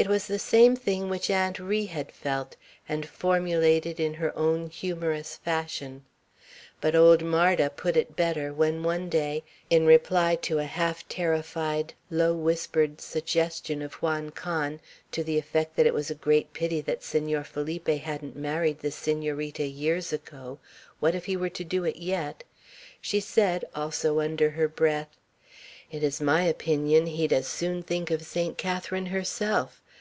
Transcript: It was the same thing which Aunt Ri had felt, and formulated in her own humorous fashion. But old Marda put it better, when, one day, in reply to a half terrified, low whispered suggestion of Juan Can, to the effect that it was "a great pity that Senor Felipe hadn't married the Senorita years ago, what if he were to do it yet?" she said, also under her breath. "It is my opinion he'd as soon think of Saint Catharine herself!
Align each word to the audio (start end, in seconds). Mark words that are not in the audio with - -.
It 0.00 0.06
was 0.06 0.28
the 0.28 0.38
same 0.38 0.76
thing 0.76 1.08
which 1.08 1.28
Aunt 1.28 1.58
Ri 1.58 1.86
had 1.86 2.12
felt, 2.12 2.54
and 2.88 3.04
formulated 3.04 3.98
in 3.98 4.14
her 4.14 4.32
own 4.38 4.70
humorous 4.70 5.34
fashion. 5.38 6.04
But 6.80 6.94
old 6.94 7.24
Marda 7.24 7.68
put 7.70 7.96
it 7.96 8.14
better, 8.14 8.52
when, 8.54 8.84
one 8.84 9.08
day, 9.08 9.42
in 9.70 9.86
reply 9.86 10.36
to 10.42 10.60
a 10.60 10.66
half 10.66 11.08
terrified, 11.08 11.94
low 12.12 12.32
whispered 12.32 13.00
suggestion 13.00 13.82
of 13.82 13.94
Juan 13.94 14.30
Can, 14.30 14.80
to 15.10 15.24
the 15.24 15.36
effect 15.36 15.74
that 15.74 15.86
it 15.86 15.94
was 15.94 16.12
"a 16.12 16.14
great 16.14 16.52
pity 16.52 16.80
that 16.82 17.02
Senor 17.02 17.42
Felipe 17.42 17.88
hadn't 17.88 18.36
married 18.36 18.78
the 18.78 18.92
Senorita 18.92 19.66
years 19.66 20.12
ago, 20.12 20.60
what 21.00 21.16
if 21.16 21.24
he 21.24 21.36
were 21.36 21.48
to 21.50 21.64
do 21.64 21.82
it 21.82 21.96
yet?" 21.96 22.44
she 23.00 23.18
said, 23.18 23.64
also 23.74 24.20
under 24.20 24.50
her 24.50 24.68
breath. 24.68 25.16
"It 25.90 26.04
is 26.04 26.20
my 26.20 26.42
opinion 26.44 27.06
he'd 27.06 27.32
as 27.32 27.48
soon 27.48 27.82
think 27.82 28.12
of 28.12 28.22
Saint 28.22 28.56
Catharine 28.56 29.06
herself! 29.06 29.82